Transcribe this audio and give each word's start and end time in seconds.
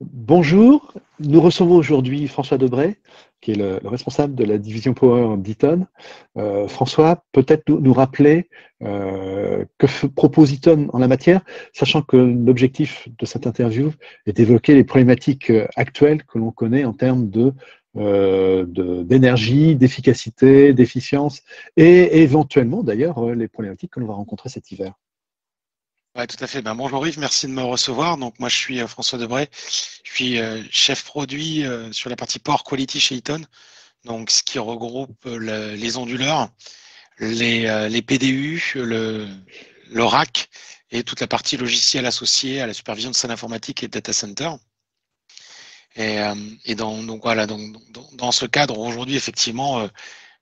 Bonjour, 0.00 0.92
nous 1.20 1.40
recevons 1.40 1.76
aujourd'hui 1.76 2.28
François 2.28 2.58
Debray, 2.58 2.98
qui 3.40 3.52
est 3.52 3.54
le, 3.54 3.80
responsable 3.82 4.34
de 4.34 4.44
la 4.44 4.58
division 4.58 4.92
Power 4.92 5.38
d'Eaton. 5.38 5.86
Euh, 6.36 6.68
François, 6.68 7.24
peut-être 7.32 7.66
nous, 7.70 7.94
rappeler 7.94 8.50
euh, 8.82 9.64
que 9.78 10.06
propose 10.08 10.52
Eaton 10.52 10.88
en 10.92 10.98
la 10.98 11.08
matière, 11.08 11.40
sachant 11.72 12.02
que 12.02 12.18
l'objectif 12.18 13.08
de 13.18 13.24
cette 13.24 13.46
interview 13.46 13.90
est 14.26 14.34
d'évoquer 14.34 14.74
les 14.74 14.84
problématiques 14.84 15.48
euh, 15.48 15.66
actuelles 15.76 16.24
que 16.24 16.38
l'on 16.38 16.50
connaît 16.50 16.84
en 16.84 16.92
termes 16.92 17.30
de 17.30 17.54
d'énergie, 17.94 19.74
d'efficacité, 19.74 20.74
d'efficience 20.74 21.40
et 21.78 22.20
éventuellement 22.20 22.82
d'ailleurs 22.82 23.24
les 23.34 23.48
problématiques 23.48 23.92
que 23.92 24.00
l'on 24.00 24.06
va 24.06 24.12
rencontrer 24.12 24.50
cet 24.50 24.70
hiver. 24.70 24.92
Oui, 26.18 26.26
tout 26.26 26.42
à 26.42 26.46
fait. 26.46 26.62
Ben, 26.62 26.74
bonjour 26.74 27.06
Yves, 27.06 27.18
merci 27.18 27.46
de 27.46 27.52
me 27.52 27.62
recevoir. 27.62 28.16
Donc 28.16 28.38
moi 28.40 28.48
je 28.48 28.56
suis 28.56 28.80
euh, 28.80 28.86
François 28.86 29.18
Debray, 29.18 29.50
je 30.02 30.10
suis 30.10 30.38
euh, 30.38 30.62
chef 30.70 31.04
produit 31.04 31.62
euh, 31.66 31.92
sur 31.92 32.08
la 32.08 32.16
partie 32.16 32.38
Power 32.38 32.56
Quality 32.64 33.00
chez 33.00 33.16
Eaton, 33.16 33.42
donc 34.04 34.30
ce 34.30 34.42
qui 34.42 34.58
regroupe 34.58 35.26
les 35.26 35.96
onduleurs, 35.98 36.48
les, 37.18 38.02
PDU, 38.02 38.72
le, 38.76 39.28
le, 39.90 40.04
rack 40.04 40.48
et 40.90 41.02
toute 41.04 41.20
la 41.20 41.26
partie 41.26 41.58
logicielle 41.58 42.06
associée 42.06 42.62
à 42.62 42.66
la 42.66 42.72
supervision 42.72 43.10
de 43.10 43.16
salle 43.16 43.30
informatique 43.32 43.82
et 43.82 43.86
de 43.88 43.92
data 43.92 44.14
center. 44.14 44.52
Et, 45.96 46.74
dans, 46.76 47.02
donc 47.02 47.22
voilà, 47.22 47.46
donc, 47.46 47.60
dans, 48.12 48.32
ce 48.32 48.46
cadre, 48.46 48.78
aujourd'hui, 48.78 49.16
effectivement, 49.16 49.86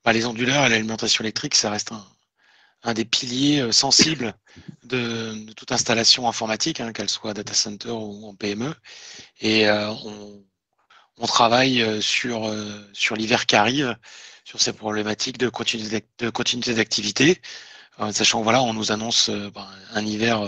bah, 0.04 0.12
les 0.12 0.26
onduleurs 0.26 0.66
et 0.66 0.68
l'alimentation 0.68 1.24
électrique, 1.24 1.54
ça 1.56 1.70
reste 1.70 1.92
un, 1.92 2.06
un 2.84 2.94
des 2.94 3.04
piliers 3.04 3.60
euh, 3.60 3.72
sensibles 3.72 4.34
de, 4.84 5.50
toute 5.54 5.72
installation 5.72 6.28
informatique, 6.28 6.80
hein, 6.80 6.92
qu'elle 6.92 7.08
soit 7.08 7.34
data 7.34 7.54
center 7.54 7.90
ou 7.90 8.26
en 8.26 8.34
PME. 8.34 8.74
Et 9.40 9.66
euh, 9.68 9.90
on, 11.16 11.26
travaille 11.26 11.82
euh, 11.82 12.00
sur, 12.00 12.54
sur 12.92 13.16
l'hiver 13.16 13.46
qui 13.46 13.56
arrive, 13.56 13.96
sur 14.44 14.60
ces 14.60 14.72
problématiques 14.72 15.38
de 15.38 15.48
continuité 15.48 16.74
d'activité, 16.74 17.40
sachant 18.12 18.42
voilà, 18.42 18.62
on 18.62 18.74
nous 18.74 18.92
annonce 18.92 19.30
ben, 19.30 19.66
un 19.94 20.04
hiver 20.04 20.42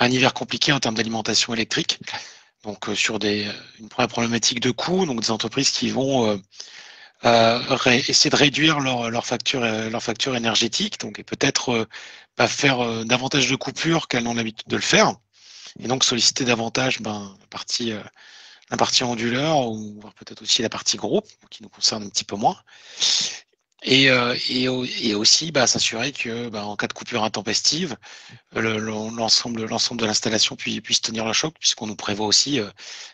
un 0.00 0.10
hiver 0.10 0.34
compliqué 0.34 0.72
en 0.72 0.80
termes 0.80 0.96
d'alimentation 0.96 1.54
électrique. 1.54 2.00
Donc 2.64 2.88
sur 2.94 3.20
des, 3.20 3.48
une 3.78 3.88
première 3.88 4.08
problématique 4.08 4.58
de 4.58 4.72
coût, 4.72 5.06
donc 5.06 5.20
des 5.20 5.30
entreprises 5.30 5.70
qui 5.70 5.88
vont 5.90 6.40
essayer 7.24 8.30
de 8.30 8.36
réduire 8.36 8.80
leur, 8.80 9.10
leur, 9.10 9.26
facture, 9.26 9.62
euh, 9.62 9.90
leur 9.90 10.02
facture 10.02 10.36
énergétique, 10.36 11.00
donc 11.00 11.18
et 11.18 11.24
peut-être 11.24 11.86
euh, 12.38 12.46
faire 12.46 13.04
davantage 13.04 13.48
de 13.48 13.56
coupures 13.56 14.08
qu'elles 14.08 14.24
n'ont 14.24 14.34
l'habitude 14.34 14.68
de 14.68 14.76
le 14.76 14.82
faire, 14.82 15.14
et 15.80 15.88
donc 15.88 16.04
solliciter 16.04 16.44
davantage 16.44 17.00
ben, 17.00 17.34
la 17.40 17.46
partie 17.46 17.92
la 18.70 18.76
partie 18.76 19.04
onduleur 19.04 19.68
ou 19.68 20.00
peut-être 20.16 20.42
aussi 20.42 20.60
la 20.60 20.68
partie 20.68 20.96
groupe 20.96 21.26
qui 21.50 21.62
nous 21.62 21.68
concerne 21.68 22.02
un 22.02 22.08
petit 22.08 22.24
peu 22.24 22.36
moins. 22.36 22.56
Et, 23.82 24.08
et, 24.48 25.14
aussi 25.14 25.52
bah, 25.52 25.66
s'assurer 25.66 26.10
que 26.12 26.48
bah, 26.48 26.64
en 26.66 26.74
cas 26.76 26.88
de 26.88 26.92
coupure 26.92 27.22
intempestive, 27.22 27.96
l'ensemble 28.54 29.60
de 29.60 30.04
l'installation 30.04 30.56
puisse, 30.56 31.00
tenir 31.00 31.24
le 31.24 31.32
choc, 31.32 31.54
puisqu'on 31.60 31.86
nous 31.86 31.96
prévoit 31.96 32.26
aussi 32.26 32.60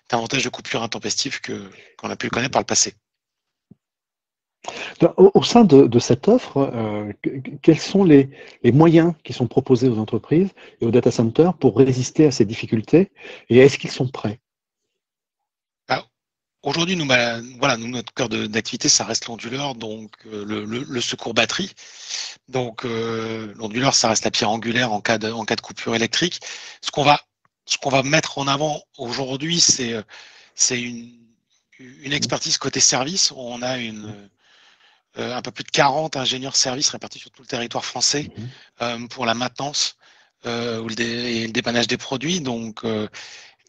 davantage 0.08 0.44
de 0.44 0.48
coupures 0.48 0.82
intempestives 0.82 1.40
que 1.40 1.70
qu'on 1.98 2.10
a 2.10 2.16
pu 2.16 2.30
connaître 2.30 2.52
par 2.52 2.62
le 2.62 2.66
passé. 2.66 2.94
Au, 5.16 5.42
sein 5.42 5.64
de, 5.64 5.98
cette 5.98 6.28
offre, 6.28 6.70
euh, 6.72 7.12
quels 7.62 7.80
sont 7.80 8.04
les, 8.04 8.30
moyens 8.64 9.12
qui 9.24 9.32
sont 9.32 9.48
proposés 9.48 9.88
aux 9.88 9.98
entreprises 9.98 10.50
et 10.80 10.86
aux 10.86 10.92
data 10.92 11.10
centers 11.10 11.54
pour 11.54 11.76
résister 11.76 12.26
à 12.26 12.30
ces 12.30 12.44
difficultés 12.44 13.10
et 13.48 13.58
est-ce 13.58 13.78
qu'ils 13.78 13.90
sont 13.90 14.08
prêts? 14.08 14.38
Aujourd'hui, 16.64 16.94
bah, 17.06 17.40
voilà, 17.58 17.76
notre 17.76 18.14
cœur 18.14 18.28
d'activité, 18.28 18.88
ça 18.88 19.04
reste 19.04 19.26
l'onduleur, 19.26 19.74
donc 19.74 20.12
euh, 20.26 20.44
le, 20.64 21.00
secours 21.00 21.34
batterie. 21.34 21.72
Donc 22.46 22.84
euh, 22.84 23.52
l'onduleur, 23.56 23.94
ça 23.94 24.08
reste 24.08 24.24
la 24.24 24.30
pierre 24.30 24.50
angulaire 24.50 24.92
en 24.92 25.00
cas 25.00 25.18
de, 25.18 25.28
en 25.32 25.44
cas 25.44 25.56
de 25.56 25.60
coupure 25.60 25.96
électrique. 25.96 26.38
Ce 26.80 26.92
qu'on 26.92 27.02
va, 27.02 27.20
ce 27.66 27.76
va 27.90 28.04
mettre 28.04 28.38
en 28.38 28.46
avant 28.46 28.80
aujourd'hui, 28.96 29.60
c'est 29.60 30.04
une, 30.80 31.10
une 31.80 32.12
expertise 32.12 32.58
côté 32.58 32.78
service. 32.78 33.32
On 33.32 33.60
a 33.62 33.78
une 33.78 34.30
euh, 35.18 35.36
un 35.36 35.42
peu 35.42 35.50
plus 35.50 35.64
de 35.64 35.70
40 35.70 36.16
ingénieurs 36.16 36.56
services 36.56 36.88
répartis 36.88 37.18
sur 37.18 37.30
tout 37.30 37.42
le 37.42 37.46
territoire 37.46 37.84
français 37.84 38.30
mhm. 38.34 38.48
euh, 38.80 39.06
pour 39.08 39.26
la 39.26 39.34
maintenance 39.34 39.96
euh, 40.46 40.80
ou 40.80 40.88
le 40.88 40.98
et 40.98 41.46
le 41.46 41.52
dépannage 41.52 41.86
des 41.86 41.98
produits. 41.98 42.40
Donc, 42.40 42.82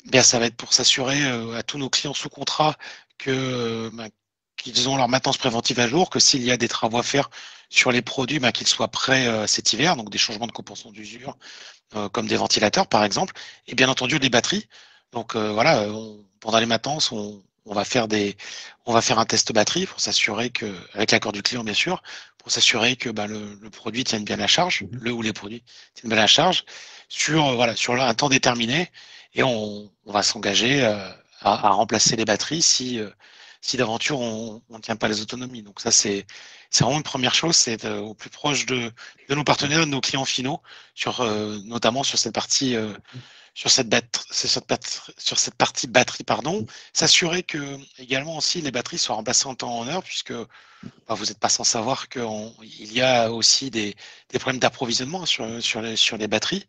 bien, 0.05 0.23
ça 0.23 0.39
va 0.39 0.45
être 0.45 0.55
pour 0.55 0.73
s'assurer 0.73 1.21
à 1.55 1.63
tous 1.63 1.77
nos 1.77 1.89
clients 1.89 2.13
sous 2.13 2.29
contrat 2.29 2.75
que 3.17 3.89
ben, 3.93 4.09
qu'ils 4.55 4.87
ont 4.87 4.95
leur 4.95 5.09
maintenance 5.09 5.37
préventive 5.37 5.79
à 5.79 5.87
jour, 5.87 6.09
que 6.09 6.19
s'il 6.19 6.43
y 6.43 6.51
a 6.51 6.57
des 6.57 6.69
travaux 6.69 6.99
à 6.99 7.03
faire 7.03 7.29
sur 7.69 7.91
les 7.91 8.01
produits, 8.01 8.39
ben, 8.39 8.51
qu'ils 8.51 8.67
soient 8.67 8.87
prêts 8.87 9.47
cet 9.47 9.73
hiver, 9.73 9.97
donc 9.97 10.09
des 10.09 10.17
changements 10.17 10.47
de 10.47 10.51
compensation 10.53 10.91
d'usure, 10.91 11.37
comme 12.11 12.27
des 12.27 12.37
ventilateurs 12.37 12.87
par 12.87 13.03
exemple, 13.03 13.33
et 13.67 13.75
bien 13.75 13.89
entendu 13.89 14.19
des 14.19 14.29
batteries. 14.29 14.67
Donc 15.11 15.35
voilà, 15.35 15.87
pendant 16.39 16.59
les 16.59 16.65
maintenances, 16.65 17.11
on, 17.11 17.43
on 17.65 17.73
va 17.73 17.85
faire 17.85 18.07
des, 18.07 18.35
on 18.85 18.93
va 18.93 19.01
faire 19.01 19.19
un 19.19 19.25
test 19.25 19.51
batterie 19.53 19.85
pour 19.85 19.99
s'assurer 19.99 20.49
que, 20.49 20.73
avec 20.93 21.11
l'accord 21.11 21.31
du 21.31 21.41
client 21.41 21.63
bien 21.63 21.73
sûr, 21.73 22.01
pour 22.37 22.51
s'assurer 22.51 22.95
que 22.95 23.09
bah, 23.09 23.27
le, 23.27 23.57
produit 23.69 24.03
tienne 24.03 24.25
bien 24.25 24.35
la 24.35 24.47
charge, 24.47 24.83
mhm. 24.83 24.99
le 25.01 25.11
ou 25.11 25.21
les 25.21 25.33
produits 25.33 25.63
tiennent 25.93 26.09
bien 26.09 26.19
la 26.19 26.27
charge 26.27 26.65
sur 27.09 27.45
euh, 27.45 27.55
voilà 27.55 27.75
sur 27.75 27.93
un 27.93 28.13
temps 28.13 28.29
déterminé 28.29 28.91
et 29.33 29.43
on, 29.43 29.89
va 30.05 30.23
s'engager 30.23 30.83
euh, 30.83 31.09
à, 31.41 31.69
remplacer 31.69 32.15
les 32.15 32.25
batteries 32.25 32.61
si 32.61 32.99
euh, 32.99 33.09
si 33.61 33.77
d'aventure 33.77 34.19
on 34.19 34.61
ne 34.69 34.79
tient 34.79 34.97
pas 34.97 35.07
les 35.07 35.21
autonomies. 35.21 35.63
Donc 35.63 35.79
ça 35.79 35.91
c'est 35.91 36.25
c'est 36.69 36.83
vraiment 36.83 36.97
une 36.97 37.03
première 37.03 37.33
chose, 37.35 37.55
c'est 37.55 37.85
au 37.87 38.13
plus 38.13 38.29
proche 38.29 38.65
de, 38.65 38.91
de 39.29 39.35
nos 39.35 39.43
partenaires, 39.43 39.81
de 39.81 39.91
nos 39.91 40.01
clients 40.01 40.25
finaux, 40.25 40.61
sur 40.95 41.23
notamment 41.65 42.03
sur 42.03 42.17
cette 42.17 42.33
partie 42.33 42.75
mhm 42.75 42.97
sur 43.53 43.69
cette, 43.69 43.93
sur 44.31 45.39
cette 45.39 45.55
partie 45.55 45.87
batterie, 45.87 46.23
pardon, 46.23 46.65
s'assurer 46.91 47.43
que 47.43 47.77
également 47.99 48.37
aussi 48.37 48.61
les 48.61 48.71
batteries 48.71 48.97
soient 48.97 49.15
remplacées 49.15 49.47
en 49.47 49.55
temps 49.55 49.77
en 49.77 49.87
heure, 49.87 50.03
puisque 50.03 50.33
bah, 50.33 51.15
vous 51.15 51.25
n'êtes 51.25 51.39
pas 51.39 51.49
sans 51.49 51.63
savoir 51.63 52.09
qu'il 52.09 52.91
y 52.91 53.01
a 53.01 53.31
aussi 53.31 53.69
des, 53.69 53.95
problèmes 54.39 54.59
d'approvisionnement 54.59 55.25
sur, 55.25 55.61
sur, 55.61 55.81
les, 55.81 55.95
sur 55.95 56.17
les 56.17 56.27
batteries. 56.27 56.65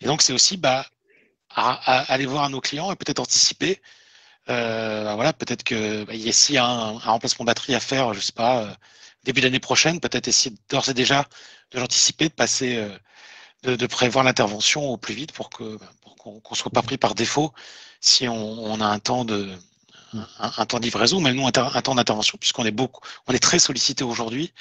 Et 0.00 0.06
donc, 0.06 0.22
c'est 0.22 0.32
aussi 0.32 0.56
bah, 0.56 0.86
aller 1.50 2.26
voir 2.26 2.48
nos 2.50 2.60
clients 2.60 2.92
et 2.92 2.96
peut-être 2.96 3.20
anticiper. 3.20 3.80
Euh, 4.48 5.04
bah, 5.04 5.14
voilà, 5.16 5.32
peut-être 5.32 5.64
que 5.64 6.04
bah, 6.04 6.14
s'il 6.32 6.54
y 6.54 6.58
a 6.58 6.64
un, 6.64 6.96
un, 6.96 6.98
remplacement 6.98 7.44
batterie 7.44 7.74
à 7.74 7.80
faire, 7.80 8.14
je 8.14 8.20
sais 8.20 8.32
pas, 8.32 8.62
euh, 8.62 8.74
début 9.24 9.40
d'année 9.40 9.60
prochaine, 9.60 10.00
peut-être 10.00 10.28
essayer 10.28 10.54
d'ores 10.70 10.88
et 10.88 10.94
déjà 10.94 11.26
de 11.72 11.80
l'anticiper, 11.80 12.28
de 12.28 12.34
passer, 12.34 12.76
euh, 12.76 13.76
de, 13.76 13.86
prévoir 13.86 14.24
l'intervention 14.24 14.88
au 14.88 14.96
plus 14.96 15.14
vite 15.14 15.32
pour 15.32 15.50
que 15.50 15.78
qu'on 16.42 16.54
ne 16.54 16.56
soit 16.56 16.70
pas 16.70 16.82
pris 16.82 16.98
par 16.98 17.14
défaut 17.14 17.52
si 18.00 18.28
on, 18.28 18.80
a 18.80 18.86
un 18.86 18.98
temps 18.98 19.24
de 19.24 19.48
un, 20.38 20.66
temps 20.66 20.78
de 20.78 20.84
livraison, 20.84 21.20
mais 21.20 21.32
nous 21.34 21.46
un, 21.46 21.52
temps 21.52 21.94
d'intervention, 21.94 22.38
puisqu'on 22.38 22.64
est 22.64 22.70
beaucoup, 22.70 23.00
on 23.26 23.32
est 23.32 23.38
très 23.38 23.58
sollicité 23.58 24.04
aujourd'hui 24.04 24.52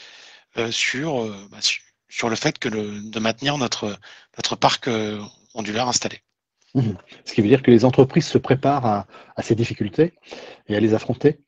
euh, 0.58 0.72
sur, 0.72 1.22
euh, 1.22 1.48
bah, 1.52 1.60
sur 2.10 2.30
le 2.30 2.36
fait 2.36 2.60
que 2.60 2.70
le, 2.70 3.00
de 3.02 3.20
maintenir 3.20 3.58
notre, 3.58 3.98
notre 4.38 4.56
parc 4.56 4.88
euh, 4.88 5.22
ondulaire 5.54 5.88
installé. 5.88 6.22
Mmh. 6.74 6.92
Ce 7.26 7.34
qui 7.34 7.42
veut 7.42 7.48
dire 7.48 7.62
que 7.62 7.72
les 7.72 7.86
entreprises 7.86 8.28
se 8.28 8.38
préparent 8.38 8.86
à, 8.86 9.06
ces 9.42 9.56
difficultés 9.56 10.14
et 10.68 10.76
à 10.76 10.80
les 10.80 10.94
affronter? 10.94 11.40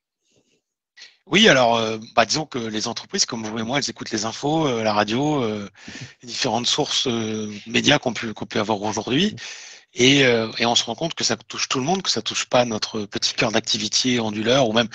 Oui, 1.26 1.48
alors, 1.48 1.80
bah, 2.16 2.26
disons 2.26 2.48
que 2.48 2.58
les 2.58 2.88
entreprises, 2.88 3.28
comme 3.28 3.44
vous 3.44 3.60
et 3.60 3.64
moi, 3.64 3.78
elles 3.78 3.90
écoutent 3.90 4.10
les 4.10 4.26
infos, 4.26 4.82
la 4.82 4.94
radio, 4.94 5.46
les 5.46 6.28
différentes 6.28 6.66
sources 6.66 7.08
médias 7.68 8.00
qu'on 8.00 8.14
peut, 8.14 8.34
qu'on 8.34 8.48
peut 8.48 8.60
avoir 8.60 8.82
aujourd'hui. 8.82 9.36
Et, 9.94 10.24
euh, 10.26 10.52
et, 10.60 10.66
on 10.66 10.76
se 10.76 10.84
rend 10.84 10.96
compte 10.96 11.16
que 11.16 11.24
ça 11.24 11.36
touche 11.36 11.68
tout 11.68 11.80
le 11.80 11.86
monde, 11.86 12.04
que 12.04 12.12
ça 12.12 12.22
touche 12.22 12.46
pas 12.46 12.64
notre 12.66 13.06
petit 13.06 13.34
cœur 13.34 13.52
d'activité 13.52 14.20
onduleur 14.20 14.70
ou 14.70 14.74
même 14.74 14.88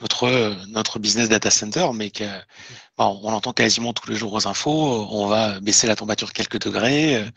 notre 0.00 0.56
notre 0.66 0.98
business 0.98 1.28
data 1.28 1.50
center, 1.50 1.88
mais 1.94 2.10
que 2.10 2.24
bon, 2.98 3.20
on 3.22 3.32
entend 3.32 3.52
quasiment 3.52 3.92
tous 3.94 4.10
les 4.10 4.16
jours 4.16 4.32
aux 4.34 4.46
infos. 4.46 5.06
On 5.10 5.26
va 5.26 5.60
baisser 5.60 5.86
la 5.86 5.96
température 5.96 6.32
quelques 6.32 6.60
degrés 6.60 7.16
euh, 7.16 7.30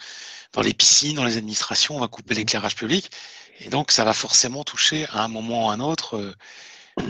dans 0.54 0.62
les 0.62 0.74
piscines, 0.74 1.16
dans 1.16 1.26
les 1.26 1.38
administrations, 1.38 1.96
on 1.98 2.00
va 2.00 2.08
couper 2.08 2.36
l'éclairage 2.36 2.76
public, 2.76 3.10
et 3.60 3.70
donc 3.70 3.92
ça 3.92 4.04
va 4.04 4.14
forcément 4.14 4.64
toucher 4.64 5.06
à 5.12 5.24
un 5.24 5.28
moment 5.28 5.68
ou 5.68 5.70
à 5.70 5.74
un 5.74 5.80
autre 5.80 6.18
euh, 6.18 6.36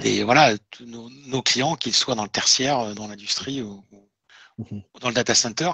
des 0.02 0.24
voilà 0.24 0.54
nos, 0.82 1.10
nos 1.28 1.42
clients, 1.42 1.76
qu'ils 1.76 1.96
soient 1.96 2.16
dans 2.16 2.24
le 2.24 2.30
tertiaire, 2.30 2.94
dans 2.96 3.08
l'industrie 3.08 3.62
ou, 3.62 3.84
ou, 3.92 4.82
dans 5.00 5.10
le 5.10 5.14
data 5.16 5.36
center. 5.36 5.72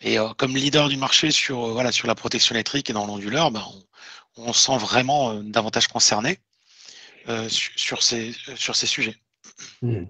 Et 0.00 0.18
euh, 0.18 0.28
comme 0.36 0.54
leader 0.54 0.88
du 0.88 0.96
marché 0.96 1.30
sur, 1.30 1.64
euh, 1.64 1.72
voilà, 1.72 1.92
sur 1.92 2.06
la 2.06 2.14
protection 2.14 2.54
électrique 2.54 2.90
et 2.90 2.92
dans 2.92 3.06
l'onduleur, 3.06 3.50
ben, 3.50 3.62
on, 4.36 4.48
on, 4.48 4.52
sent 4.52 4.76
vraiment 4.78 5.30
euh, 5.30 5.40
davantage 5.42 5.88
concerné 5.88 6.38
sur, 7.48 8.02
ces, 8.02 8.32
sur 8.54 8.76
ces 8.76 8.86
sujets. 8.86 9.16
Hmm. 9.80 10.04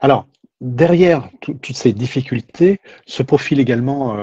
Alors, 0.00 0.26
derrière 0.60 1.30
toutes 1.40 1.76
ces 1.76 1.92
difficultés 1.92 2.80
se 3.06 3.22
profilent 3.22 3.60
également 3.60 4.16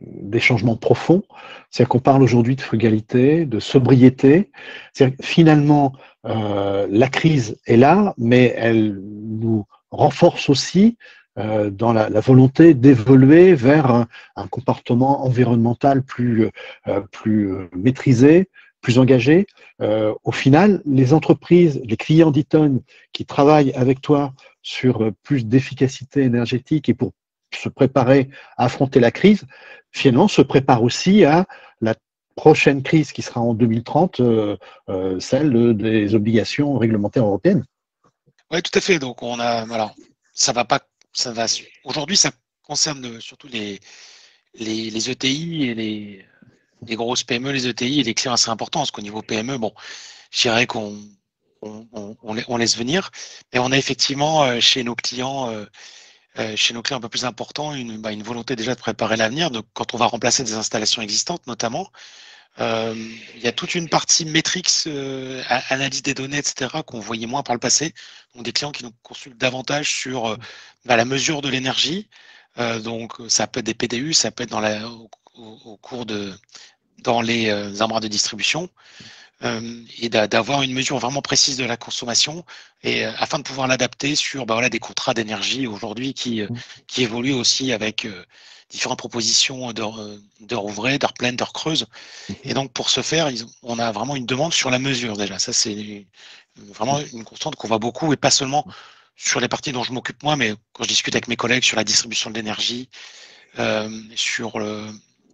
des 0.00 0.40
changements 0.40 0.76
profonds. 0.76 1.22
C'est-à-dire 1.70 1.90
qu'on 1.90 1.98
parle 1.98 2.22
aujourd'hui 2.22 2.56
de 2.56 2.62
frugalité, 2.62 3.44
de 3.44 3.60
sobriété. 3.60 4.50
finalement, 5.20 5.92
euh, 6.26 6.86
la 6.90 7.08
crise 7.08 7.56
est 7.66 7.76
là, 7.76 8.14
mais 8.18 8.54
elle 8.56 9.00
nous 9.00 9.66
renforce 9.90 10.48
aussi 10.48 10.96
euh, 11.38 11.70
dans 11.70 11.92
la, 11.92 12.08
volonté 12.20 12.74
d'évoluer 12.74 13.54
vers 13.54 13.90
un, 13.90 14.46
comportement 14.50 15.24
environnemental 15.24 16.02
plus, 16.02 16.50
plus 17.12 17.50
maîtrisé, 17.76 18.48
plus 18.80 18.98
engagé. 18.98 19.46
au 19.80 20.32
final, 20.32 20.82
les 20.84 21.12
entreprises, 21.12 21.80
les 21.84 21.96
clients 21.96 22.30
d'Eton 22.30 22.82
qui 23.12 23.24
travaillent 23.24 23.72
avec 23.72 24.00
toi 24.00 24.32
sur 24.68 25.02
euh, 25.02 25.12
plus 25.22 25.46
d'efficacité 25.46 26.22
énergétique 26.22 26.88
et 26.88 26.94
pour 26.94 27.12
se 27.54 27.70
préparer 27.70 28.28
à 28.58 28.66
affronter 28.66 29.00
la 29.00 29.10
crise, 29.10 29.46
finalement 29.92 30.28
se 30.28 30.42
prépare 30.42 30.82
aussi 30.82 31.24
à 31.24 31.46
la 31.80 31.94
prochaine 32.36 32.82
crise 32.82 33.12
qui 33.12 33.22
sera 33.22 33.40
en 33.40 33.54
2030, 33.54 34.20
euh, 34.20 34.56
euh, 34.90 35.18
celle 35.18 35.74
des 35.74 36.14
obligations 36.14 36.76
réglementaires 36.76 37.24
européennes. 37.24 37.64
Oui, 38.50 38.62
tout 38.62 38.78
à 38.78 38.82
fait. 38.82 38.98
Donc 38.98 39.22
on 39.22 39.40
a, 39.40 39.64
voilà, 39.64 39.94
ça 40.34 40.52
va 40.52 40.66
pas, 40.66 40.80
Aujourd'hui, 41.84 42.16
ça 42.16 42.30
concerne 42.62 43.20
surtout 43.20 43.48
les, 43.48 43.80
les, 44.54 45.10
ETI 45.10 45.64
et 45.64 45.74
les, 45.74 46.96
grosses 46.96 47.24
PME, 47.24 47.52
les 47.52 47.66
ETI 47.66 48.00
et 48.00 48.02
les 48.04 48.14
clients 48.14 48.34
assez 48.34 48.50
importants. 48.50 48.80
Parce 48.80 48.90
qu'au 48.90 49.02
niveau 49.02 49.22
PME, 49.22 49.58
bon, 49.58 49.72
je 50.30 50.42
dirais 50.42 50.66
qu'on 50.66 50.96
on, 51.62 52.56
laisse 52.56 52.76
venir. 52.76 53.10
Mais 53.52 53.58
on 53.58 53.72
a 53.72 53.78
effectivement 53.78 54.44
euh, 54.44 54.60
chez 54.60 54.84
nos 54.84 54.94
clients, 54.94 55.50
euh, 55.50 55.64
euh, 56.38 56.56
chez 56.56 56.74
nos 56.74 56.82
clients 56.82 56.98
un 56.98 57.00
peu 57.00 57.08
plus 57.08 57.24
importants, 57.24 57.74
une, 57.74 57.98
bah, 57.98 58.12
une 58.12 58.22
volonté 58.22 58.56
déjà 58.56 58.74
de 58.74 58.80
préparer 58.80 59.16
l'avenir. 59.16 59.50
Donc, 59.50 59.66
quand 59.74 59.94
on 59.94 59.96
va 59.98 60.06
remplacer 60.06 60.44
des 60.44 60.54
installations 60.54 61.02
existantes, 61.02 61.46
notamment, 61.46 61.90
il 62.60 63.40
y 63.42 63.46
a 63.46 63.52
toute 63.52 63.74
une 63.74 63.88
partie 63.88 64.24
métriques, 64.24 64.70
analyse 65.70 66.02
des 66.02 66.14
données, 66.14 66.38
etc., 66.38 66.82
qu'on 66.86 67.00
voyait 67.00 67.26
moins 67.26 67.42
par 67.42 67.54
le 67.54 67.60
passé. 67.60 67.94
Donc, 68.34 68.44
des 68.44 68.52
clients 68.52 68.72
qui 68.72 68.84
nous 68.84 68.92
consultent 69.02 69.38
davantage 69.38 69.90
sur 69.90 70.36
bah, 70.84 70.96
la 70.96 71.04
mesure 71.04 71.40
de 71.40 71.48
l'énergie. 71.48 72.08
donc, 72.82 73.12
ça 73.28 73.46
peut 73.46 73.60
être 73.60 73.66
des 73.66 73.74
PDU, 73.74 74.12
ça 74.12 74.30
peut 74.30 74.42
être 74.44 74.50
dans 74.50 74.60
la, 74.60 74.88
au, 75.34 75.76
cours 75.82 76.04
de 76.06 76.34
dans 76.98 77.20
les 77.20 77.50
armoires 77.80 78.00
de 78.00 78.08
distribution. 78.08 78.68
Euh, 79.44 79.84
et 80.00 80.08
d'avoir 80.08 80.62
une 80.62 80.72
mesure 80.72 80.98
vraiment 80.98 81.22
précise 81.22 81.56
de 81.56 81.64
la 81.64 81.76
consommation 81.76 82.44
et 82.82 83.06
euh, 83.06 83.12
afin 83.18 83.38
de 83.38 83.44
pouvoir 83.44 83.68
l'adapter 83.68 84.16
sur 84.16 84.46
bah, 84.46 84.54
voilà, 84.54 84.68
des 84.68 84.80
contrats 84.80 85.14
d'énergie 85.14 85.68
aujourd'hui 85.68 86.12
qui, 86.12 86.42
euh, 86.42 86.48
mmh. 86.50 86.56
qui 86.88 87.02
évoluent 87.04 87.34
aussi 87.34 87.70
avec 87.70 88.08
différentes 88.70 88.98
propositions 88.98 89.72
d'heures 89.72 90.64
ouvrées, 90.64 90.98
d'heures 90.98 91.14
pleines, 91.14 91.36
d'heures 91.36 91.52
creuses. 91.52 91.86
Et 92.44 92.54
donc 92.54 92.72
pour 92.72 92.90
ce 92.90 93.02
faire, 93.02 93.30
on 93.62 93.78
a 93.78 93.92
vraiment 93.92 94.16
une 94.16 94.26
demande 94.26 94.52
sur 94.52 94.70
la 94.70 94.78
mesure 94.78 95.16
déjà. 95.16 95.38
Ça 95.38 95.52
c'est 95.52 96.06
vraiment 96.56 97.00
une 97.12 97.24
constante 97.24 97.56
qu'on 97.56 97.68
voit 97.68 97.78
beaucoup 97.78 98.12
et 98.12 98.16
pas 98.16 98.30
seulement 98.30 98.66
sur 99.16 99.40
les 99.40 99.48
parties 99.48 99.72
dont 99.72 99.82
je 99.82 99.92
m'occupe 99.92 100.22
moi, 100.22 100.36
mais 100.36 100.54
quand 100.72 100.84
je 100.84 100.88
discute 100.88 101.14
avec 101.14 101.28
mes 101.28 101.36
collègues 101.36 101.64
sur 101.64 101.76
la 101.76 101.84
distribution 101.84 102.30
de 102.30 102.36
l'énergie, 102.36 102.88
sur 104.14 104.58
le, 104.58 104.86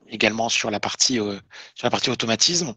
également 0.08 0.48
sur 0.48 0.70
la 0.70 0.81
partie 0.81 1.16
sur 1.16 1.84
la 1.84 1.90
partie 1.90 2.10
automatisme 2.10 2.75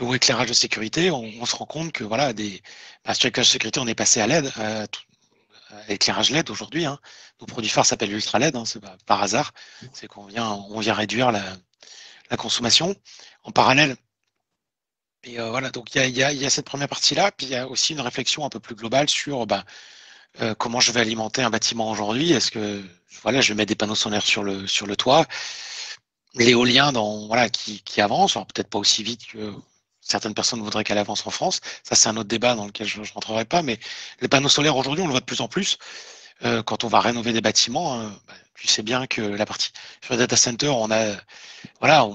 ou 0.00 0.14
éclairage 0.14 0.48
de 0.48 0.54
sécurité, 0.54 1.10
on, 1.10 1.46
se 1.46 1.56
rend 1.56 1.66
compte 1.66 1.92
que 1.92 2.04
voilà, 2.04 2.32
des, 2.32 2.62
bah, 3.04 3.14
sur 3.14 3.26
l'éclairage 3.26 3.48
de 3.48 3.52
sécurité, 3.52 3.80
on 3.80 3.86
est 3.86 3.94
passé 3.94 4.20
à 4.20 4.26
à, 4.26 4.86
l'éclairage 5.88 6.30
LED 6.30 6.50
aujourd'hui. 6.50 6.84
Hein. 6.84 6.98
Nos 7.40 7.46
produits 7.46 7.70
phares 7.70 7.86
s'appellent 7.86 8.12
Ultra 8.12 8.38
LED, 8.38 8.56
hein, 8.56 8.64
c'est 8.64 8.80
par 9.06 9.22
hasard, 9.22 9.52
c'est 9.92 10.06
qu'on 10.06 10.26
vient, 10.26 10.50
on 10.70 10.80
vient 10.80 10.94
réduire 10.94 11.32
la, 11.32 11.44
consommation. 12.36 12.94
En 13.44 13.52
parallèle, 13.52 13.96
et 15.22 15.38
euh, 15.38 15.50
voilà, 15.50 15.70
donc 15.70 15.94
il 15.94 16.08
y 16.10 16.22
a, 16.24 16.50
cette 16.50 16.66
première 16.66 16.88
partie-là, 16.88 17.30
puis 17.32 17.46
il 17.46 17.52
y 17.52 17.56
a 17.56 17.68
aussi 17.68 17.92
une 17.92 18.00
réflexion 18.00 18.44
un 18.44 18.48
peu 18.48 18.60
plus 18.60 18.74
globale 18.74 19.08
sur 19.08 19.46
bah, 19.46 19.64
euh, 20.40 20.54
comment 20.54 20.80
je 20.80 20.92
vais 20.92 21.00
alimenter 21.00 21.42
un 21.42 21.50
bâtiment 21.50 21.90
aujourd'hui. 21.90 22.32
Est-ce 22.32 22.50
que 22.50 22.84
voilà, 23.22 23.40
je 23.40 23.48
vais 23.48 23.56
mettre 23.56 23.68
des 23.68 23.76
panneaux 23.76 23.94
solaires 23.94 24.26
sur 24.26 24.42
le, 24.42 24.66
sur 24.66 24.86
le 24.86 24.96
toit 24.96 25.26
l'éolien 26.36 26.92
dans, 26.92 27.26
voilà, 27.26 27.48
qui, 27.48 27.82
qui 27.82 28.00
avance, 28.00 28.34
peut-être 28.34 28.68
pas 28.68 28.78
aussi 28.78 29.02
vite 29.02 29.26
que 29.26 29.52
certaines 30.06 30.34
personnes 30.34 30.62
voudraient 30.62 30.84
qu'elle 30.84 30.98
avance 30.98 31.26
en 31.26 31.30
France. 31.30 31.60
Ça, 31.82 31.94
c'est 31.94 32.08
un 32.08 32.16
autre 32.16 32.28
débat 32.28 32.54
dans 32.54 32.66
lequel 32.66 32.86
je 32.86 33.00
ne 33.00 33.06
rentrerai 33.14 33.44
pas. 33.44 33.62
Mais 33.62 33.78
les 34.20 34.28
panneaux 34.28 34.48
solaires, 34.48 34.76
aujourd'hui, 34.76 35.02
on 35.02 35.06
le 35.06 35.12
voit 35.12 35.20
de 35.20 35.24
plus 35.24 35.40
en 35.40 35.48
plus. 35.48 35.78
Euh, 36.44 36.62
quand 36.62 36.84
on 36.84 36.88
va 36.88 37.00
rénover 37.00 37.32
des 37.32 37.40
bâtiments, 37.40 37.94
hein, 37.94 38.14
bah, 38.28 38.34
tu 38.54 38.68
sais 38.68 38.82
bien 38.82 39.06
que 39.06 39.22
la 39.22 39.46
partie 39.46 39.70
sur 40.02 40.14
les 40.14 40.18
data 40.18 40.36
center, 40.36 40.68
on 40.68 40.90
a, 40.90 41.16
voilà, 41.80 42.06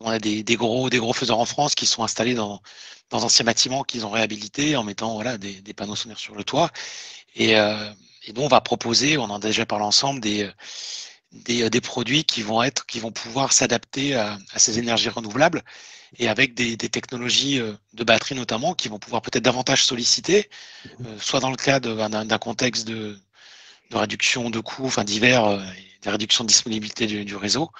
on, 0.00 0.10
a 0.10 0.18
des, 0.18 0.44
gros, 0.56 0.88
des 0.90 0.98
gros 0.98 1.12
faiseurs 1.12 1.38
en 1.38 1.46
France 1.46 1.74
qui 1.74 1.86
sont 1.86 2.04
installés 2.04 2.34
dans, 2.34 2.62
dans 3.10 3.22
anciens 3.24 3.44
bâtiments 3.44 3.82
qu'ils 3.82 4.06
ont 4.06 4.10
réhabilités 4.10 4.76
en 4.76 4.84
mettant 4.84 5.14
voilà, 5.14 5.38
des, 5.38 5.74
panneaux 5.74 5.96
solaires 5.96 6.18
sur 6.18 6.34
le 6.34 6.44
toit. 6.44 6.70
Et, 7.34 7.56
euh, 7.56 7.90
donc, 8.28 8.44
on 8.44 8.48
va 8.48 8.60
proposer, 8.60 9.16
on 9.18 9.24
en 9.24 9.36
a 9.36 9.40
déjà 9.40 9.66
parlé 9.66 9.84
ensemble, 9.84 10.20
des, 10.20 10.44
euh, 11.48 11.80
produits 11.80 12.24
qui 12.24 12.42
vont 12.42 13.12
pouvoir 13.12 13.52
s'adapter 13.52 14.14
à, 14.14 14.38
ces 14.56 14.78
énergies 14.78 15.08
renouvelables 15.08 15.64
et 16.18 16.28
avec 16.28 16.54
des, 16.54 16.76
des, 16.76 16.88
technologies 16.88 17.60
euh, 17.60 17.72
de 17.94 18.04
batterie 18.04 18.34
notamment 18.34 18.74
qui 18.74 18.88
vont 18.88 18.98
pouvoir 18.98 19.22
peut-être 19.22 19.44
davantage 19.44 19.84
solliciter, 19.84 20.48
euh, 20.86 21.16
soit 21.18 21.40
dans 21.40 21.50
le 21.50 21.56
cadre 21.56 22.08
d'un 22.08 22.38
contexte 22.38 22.86
de, 22.86 23.18
de, 23.90 23.96
réduction 23.96 24.50
de 24.50 24.60
coûts, 24.60 24.86
enfin 24.86 25.04
divers, 25.04 25.44
euh, 25.44 25.62
des 26.02 26.10
réductions 26.10 26.44
de 26.44 26.48
disponibilité 26.48 27.06
du, 27.06 27.24
du 27.24 27.36
réseau, 27.36 27.70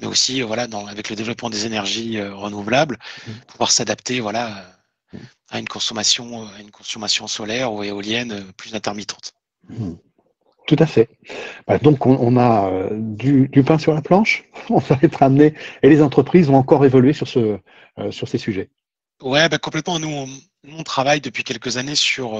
mais 0.00 0.06
aussi 0.06 0.40
voilà 0.42 0.66
dans, 0.66 0.86
avec 0.86 1.10
le 1.10 1.16
développement 1.16 1.50
des 1.50 1.66
énergies 1.66 2.20
renouvelables, 2.20 2.98
mmh. 3.26 3.32
pouvoir 3.48 3.70
s'adapter 3.70 4.20
voilà 4.20 4.72
à 5.50 5.58
une 5.58 5.68
consommation, 5.68 6.48
à 6.48 6.60
une 6.60 6.70
consommation 6.70 7.26
solaire 7.26 7.72
ou 7.72 7.82
éolienne 7.82 8.52
plus 8.56 8.74
intermittente. 8.74 9.32
Mmh. 9.68 9.94
Tout 10.66 10.76
à 10.80 10.86
fait. 10.86 11.08
Bah, 11.66 11.78
donc 11.78 12.06
on, 12.06 12.36
a 12.36 12.68
euh, 12.68 12.88
du, 12.92 13.48
pain 13.64 13.78
sur 13.78 13.94
la 13.94 14.02
planche, 14.02 14.44
on 14.70 14.78
va 14.78 14.98
être 15.02 15.22
amené, 15.22 15.54
et 15.82 15.88
les 15.88 16.02
entreprises 16.02 16.48
vont 16.48 16.56
encore 16.56 16.84
évoluer 16.84 17.12
sur, 17.12 17.28
ce, 17.28 17.58
sur 18.10 18.28
ces 18.28 18.38
sujets. 18.38 18.70
Ouais, 19.22 19.48
bah, 19.48 19.58
complètement. 19.58 19.98
Nous 19.98 20.28
on, 20.68 20.82
travaille 20.82 21.20
depuis 21.20 21.44
quelques 21.44 21.76
années 21.78 21.94
sur, 21.94 22.36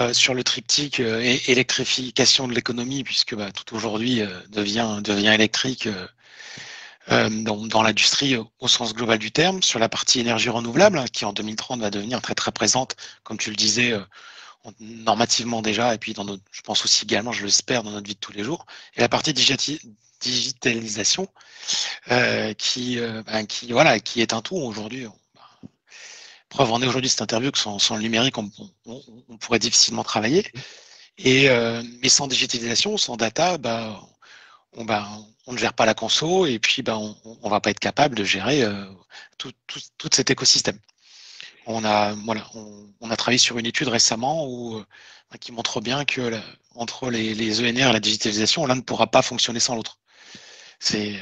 euh, 0.00 0.12
sur 0.12 0.34
le 0.34 0.42
triptyque 0.42 1.00
électrification 1.00 2.48
de 2.48 2.54
l'économie, 2.54 3.04
puisque 3.04 3.34
bah, 3.34 3.50
tout 3.52 3.74
aujourd'hui 3.74 4.22
devient, 4.48 5.00
électrique 5.32 5.88
dans, 7.08 7.66
dans 7.66 7.82
l'industrie 7.82 8.36
au 8.36 8.68
sens 8.68 8.94
global 8.94 9.18
du 9.18 9.30
terme, 9.30 9.62
sur 9.62 9.78
la 9.78 9.88
partie 9.88 10.20
énergie 10.20 10.48
renouvelable, 10.48 11.04
qui 11.10 11.24
en 11.24 11.32
2030 11.32 11.80
va 11.80 11.90
devenir 11.90 12.20
très 12.20 12.34
très 12.34 12.52
présente, 12.52 12.96
comme 13.22 13.38
tu 13.38 13.50
le 13.50 13.56
disais 13.56 13.94
normativement 14.80 15.62
déjà, 15.62 15.94
et 15.94 15.98
puis 15.98 16.12
dans 16.14 16.24
notre, 16.24 16.42
je 16.50 16.60
pense 16.62 16.84
aussi 16.84 17.04
également, 17.04 17.32
je 17.32 17.44
l'espère, 17.44 17.82
dans 17.82 17.90
notre 17.90 18.06
vie 18.06 18.14
de 18.14 18.20
tous 18.20 18.32
les 18.32 18.44
jours. 18.44 18.66
Et 18.96 19.00
la 19.00 19.08
partie 19.08 19.32
digitalisation, 20.20 21.28
euh, 22.10 22.54
qui, 22.54 22.98
euh, 22.98 23.22
ben, 23.24 23.46
qui, 23.46 23.72
voilà, 23.72 24.00
qui 24.00 24.20
est 24.20 24.32
un 24.32 24.42
tout 24.42 24.56
aujourd'hui. 24.56 25.06
Ben, 25.34 25.68
preuve 26.48 26.72
en 26.72 26.82
est 26.82 26.86
aujourd'hui 26.86 27.10
cette 27.10 27.22
interview 27.22 27.50
que 27.50 27.58
sans, 27.58 27.78
le 27.96 28.02
numérique, 28.02 28.38
on, 28.38 28.50
pourrait 29.40 29.58
difficilement 29.58 30.04
travailler. 30.04 30.50
Et 31.18 31.48
euh, 31.48 31.82
mais 32.02 32.08
sans 32.08 32.26
digitalisation, 32.28 32.96
sans 32.98 33.16
data, 33.16 33.58
bah, 33.58 34.00
on, 34.76 34.86
on 35.46 35.52
ne 35.52 35.58
gère 35.58 35.72
pas 35.74 35.86
la 35.86 35.94
conso 35.94 36.46
et 36.46 36.58
puis 36.58 36.84
on 36.88 37.16
ne 37.44 37.50
va 37.50 37.60
pas 37.60 37.70
être 37.70 37.80
capable 37.80 38.14
de 38.16 38.24
gérer 38.24 38.64
tout, 39.38 39.52
tout, 39.66 39.80
tout 39.98 40.10
cet 40.12 40.30
écosystème 40.30 40.78
on 41.66 41.84
a, 41.84 42.12
voilà, 42.24 42.46
on, 43.00 43.10
a 43.10 43.16
travaillé 43.16 43.38
sur 43.38 43.58
une 43.58 43.66
étude 43.66 43.88
récemment 43.88 44.48
euh, 44.78 44.84
qui 45.40 45.52
montre 45.52 45.80
bien 45.80 46.04
que 46.04 46.40
entre 46.74 47.10
les, 47.10 47.60
ENR 47.60 47.90
et 47.90 47.92
la 47.92 48.00
digitalisation, 48.00 48.66
l'un 48.66 48.76
ne 48.76 48.80
pourra 48.80 49.08
pas 49.08 49.22
fonctionner 49.22 49.60
sans 49.60 49.74
l'autre. 49.74 49.98
C'est 50.78 51.18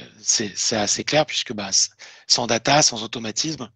assez 0.72 1.04
clair 1.04 1.26
puisque 1.26 1.52
bah, 1.52 1.70
sans 2.26 2.46
data, 2.46 2.82
sans 2.82 3.02
automatisme, 3.02 3.70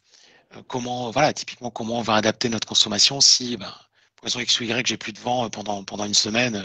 euh, 0.56 0.62
comment, 0.66 1.10
voilà, 1.10 1.32
typiquement, 1.32 1.70
comment 1.70 1.98
on 1.98 2.02
va 2.02 2.14
adapter 2.14 2.48
notre 2.48 2.66
consommation 2.68 3.20
si, 3.20 3.56
bah, 3.56 3.74
pour 4.16 4.24
raison 4.24 4.40
X 4.40 4.60
ou 4.60 4.64
Y, 4.64 4.86
j'ai 4.86 4.96
plus 4.96 5.12
de 5.12 5.20
vent 5.20 5.46
euh, 5.46 5.48
pendant, 5.48 5.84
pendant 5.84 6.04
une 6.04 6.14
semaine 6.14 6.62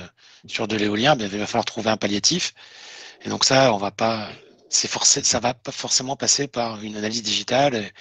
sur 0.47 0.67
de 0.67 0.75
l'éolien, 0.75 1.15
bien, 1.15 1.27
il 1.31 1.39
va 1.39 1.47
falloir 1.47 1.65
trouver 1.65 1.89
un 1.89 1.97
palliatif. 1.97 2.53
Et 3.23 3.29
donc 3.29 3.45
ça, 3.45 3.73
on 3.73 3.77
va 3.77 3.91
pas, 3.91 4.29
c'est 4.69 4.89
forcé, 4.89 5.23
ça 5.23 5.39
va 5.39 5.53
pas 5.53 5.71
forcément 5.71 6.17
passer 6.17 6.47
par 6.47 6.81
une 6.81 6.97
analyse 6.97 7.23
digitale. 7.23 7.91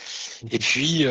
Et, 0.51 0.59
puis, 0.59 1.07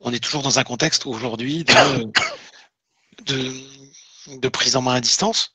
on 0.00 0.12
est 0.12 0.22
toujours 0.22 0.42
dans 0.42 0.58
un 0.58 0.64
contexte 0.64 1.06
aujourd'hui 1.06 1.64
de, 3.26 3.52
de, 4.38 4.48
prise 4.48 4.76
en 4.76 4.82
main 4.82 4.94
à 4.94 5.00
distance. 5.00 5.52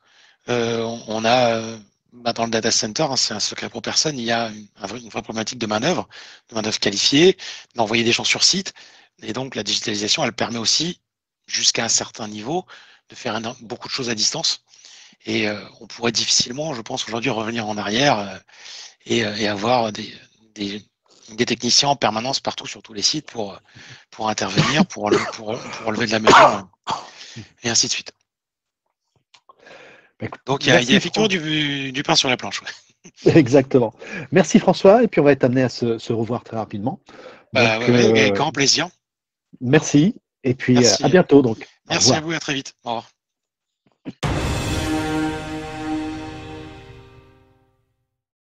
Euh, 0.50 0.84
on 1.08 1.26
a 1.26 1.78
bah, 2.14 2.34
dans 2.34 2.46
le 2.46 2.52
data 2.52 2.72
center, 2.72 3.04
hein, 3.04 3.18
c'est 3.18 3.34
un 3.34 3.40
secret 3.40 3.70
pour 3.70 3.82
personne, 3.82 4.18
il 4.18 4.26
y 4.26 4.32
a 4.32 4.50
une, 4.50 4.68
une 4.98 5.10
vraie 5.10 5.22
problématique 5.22 5.60
de 5.60 5.66
manœuvre, 5.66 6.08
de 6.50 6.56
manœuvre 6.56 6.80
qualifiée, 6.80 7.38
d'envoyer 7.76 8.04
des 8.04 8.12
gens 8.12 8.24
sur 8.24 8.44
site. 8.44 8.74
Et 9.22 9.34
donc 9.34 9.56
la 9.56 9.64
digitalisation, 9.64 10.24
elle 10.24 10.34
permet 10.34 10.60
aussi, 10.60 11.02
jusqu'à 11.48 11.84
un 11.84 11.90
certain 11.90 12.28
niveau, 12.28 12.66
de 13.10 13.16
faire 13.16 13.40
beaucoup 13.62 13.88
de 13.88 13.94
choses 13.94 14.10
à 14.10 14.16
distance. 14.16 14.64
Et 15.26 15.48
on 15.82 15.88
pourrait 15.88 16.12
difficilement, 16.12 16.74
je 16.74 16.82
pense, 16.82 17.06
aujourd'hui 17.08 17.32
revenir 17.32 17.68
en 17.68 17.78
arrière 17.78 18.42
et, 19.06 19.48
avoir 19.48 19.92
des, 19.92 20.14
des, 20.54 20.86
techniciens 21.46 21.90
en 21.90 21.96
permanence 21.96 22.40
partout 22.40 22.68
sur 22.68 22.82
tous 22.82 22.94
les 22.94 23.02
sites 23.02 23.30
pour, 23.32 23.60
pour 24.12 24.30
intervenir, 24.30 24.86
pour, 24.86 25.10
pour, 25.34 25.58
pour 25.58 25.86
relever 25.86 26.08
de 26.08 26.12
la 26.12 26.20
mesure, 26.20 26.68
et 27.64 27.70
ainsi 27.70 27.88
de 27.88 27.92
suite. 27.92 28.12
Bah, 30.20 30.28
Donc 30.46 30.66
il 30.66 30.70
y, 30.70 30.72
a, 30.72 30.82
effectivement 30.82 31.28
du, 31.28 31.92
du, 31.92 32.04
pain 32.04 32.16
sur 32.16 32.30
la 32.30 32.38
planche. 32.38 32.62
Exactement. 33.26 33.94
Merci 34.32 34.60
François, 34.60 35.04
et 35.04 35.08
puis 35.08 35.20
on 35.20 35.24
va 35.24 35.32
être 35.32 35.44
amené 35.44 35.64
à 35.64 35.70
se, 35.70 36.14
revoir 36.14 36.44
très 36.44 36.58
rapidement. 36.58 37.02
Bah, 37.54 37.74
avec 37.74 37.90
euh, 37.90 38.30
grand 38.32 38.52
plaisir. 38.52 38.90
Merci, 39.62 40.16
et 40.44 40.54
puis 40.54 40.78
à 41.02 41.10
bientôt. 41.10 41.42
Donc. 41.42 41.66
Merci 41.90 42.14
à 42.14 42.22
vous, 42.22 42.32
à 42.32 42.40
très 42.40 42.54
vite. 42.54 42.74
Au 42.84 43.02
revoir. 43.02 44.45